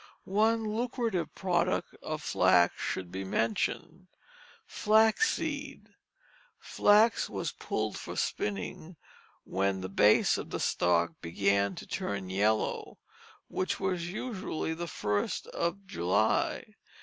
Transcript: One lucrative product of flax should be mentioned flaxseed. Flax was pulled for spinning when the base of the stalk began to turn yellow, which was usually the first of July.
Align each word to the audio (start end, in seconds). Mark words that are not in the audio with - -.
One 0.23 0.75
lucrative 0.75 1.35
product 1.35 1.95
of 2.01 2.23
flax 2.23 2.81
should 2.81 3.11
be 3.11 3.23
mentioned 3.23 4.07
flaxseed. 4.65 5.89
Flax 6.57 7.29
was 7.29 7.51
pulled 7.51 7.99
for 7.99 8.15
spinning 8.15 8.95
when 9.43 9.81
the 9.81 9.89
base 9.89 10.39
of 10.39 10.49
the 10.49 10.59
stalk 10.59 11.21
began 11.21 11.75
to 11.75 11.85
turn 11.85 12.31
yellow, 12.31 12.97
which 13.47 13.79
was 13.79 14.11
usually 14.11 14.73
the 14.73 14.87
first 14.87 15.45
of 15.45 15.85
July. 15.85 16.65